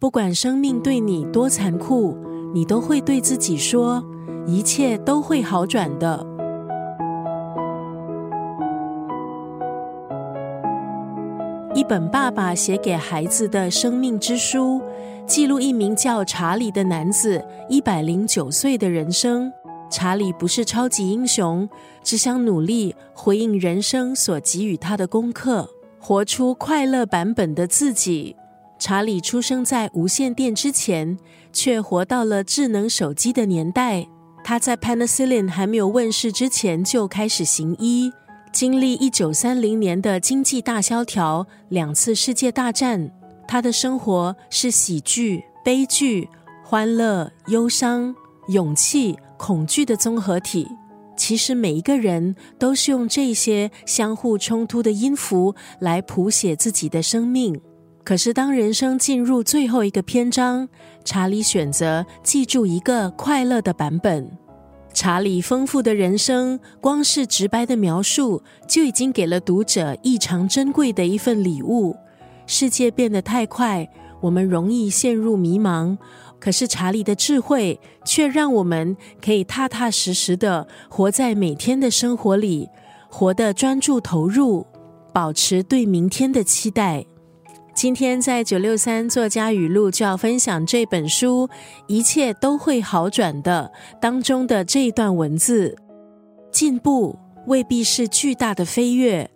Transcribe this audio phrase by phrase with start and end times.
[0.00, 2.16] 不管生命对你多残酷，
[2.54, 4.00] 你都会对自己说，
[4.46, 6.24] 一切都会好转的。
[11.74, 14.80] 一本爸爸写给孩子的生命之书，
[15.26, 19.52] 记录一名叫查理的男子一百零九岁的人生。
[19.90, 21.68] 查理不是超级英雄，
[22.04, 25.68] 只想努力回应人生所给予他的功课，
[25.98, 28.36] 活出快乐版本的自己。
[28.78, 31.18] 查理出生在无线电之前，
[31.52, 34.06] 却活到了智能手机的年代。
[34.44, 38.12] 他在 Penicillin 还没有问世之前就开始行医，
[38.52, 43.10] 经历一九三零年的经济大萧条、两次世界大战。
[43.46, 46.28] 他的生活是喜剧、悲剧、
[46.64, 48.14] 欢乐、忧伤、
[48.48, 49.16] 勇气。
[49.40, 50.66] 恐惧的综合体，
[51.16, 57.60] 其实每一个人都是用这些相互冲突的音符来谱写自己的生命。
[58.08, 60.66] 可是，当人生进入最后一个篇章，
[61.04, 64.26] 查理选择记住一个快乐的版本。
[64.94, 71.94] 查理丰富的人生，光是直白的描述，就已经给了读者异常珍贵的一份礼物。
[72.46, 73.86] 世界变得太快，
[74.22, 75.94] 我们容易陷入迷茫。
[76.40, 82.70] 可是查理的智慧，却让我们可以踏踏实实的活在每天的生活里，
[83.10, 84.66] 活得专注投入，
[85.12, 87.04] 保持对明天的期待。
[87.78, 91.46] 今天在九六三作家语录就要分享这本书
[91.86, 95.76] 《一切都会好转的》当中的这一段文字：
[96.50, 99.30] 进步未必是巨大的飞跃，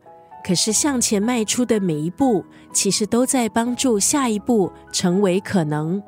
[0.45, 6.03] 可是向前迈出的每一步，其实都在帮助下一步成为可能。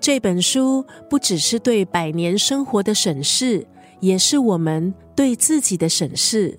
[0.00, 3.66] 这本书不只是对百年生活的审视，
[4.00, 6.58] 也是我们对自己的审视。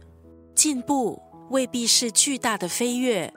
[0.53, 3.33] 进步未必是巨大的飞跃，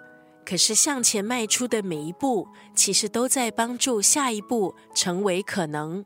[0.48, 6.02] 可是向前迈出的每一步，其实都在帮助下一步成为可能。